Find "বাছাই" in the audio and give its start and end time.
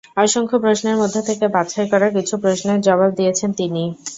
1.55-1.87